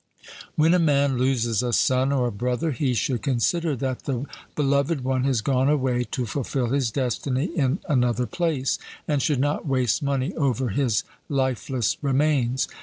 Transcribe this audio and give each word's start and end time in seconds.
When 0.55 0.73
a 0.73 0.79
man 0.79 1.19
loses 1.19 1.61
a 1.61 1.71
son 1.71 2.11
or 2.11 2.25
a 2.25 2.31
brother, 2.31 2.71
he 2.71 2.95
should 2.95 3.21
consider 3.21 3.75
that 3.75 4.05
the 4.05 4.25
beloved 4.55 5.01
one 5.03 5.25
has 5.25 5.41
gone 5.41 5.69
away 5.69 6.05
to 6.05 6.25
fulfil 6.25 6.69
his 6.69 6.89
destiny 6.89 7.51
in 7.55 7.77
another 7.87 8.25
place, 8.25 8.79
and 9.07 9.21
should 9.21 9.39
not 9.39 9.67
waste 9.67 10.01
money 10.01 10.33
over 10.33 10.69
his 10.69 11.03
lifeless 11.29 11.97
remains. 12.01 12.67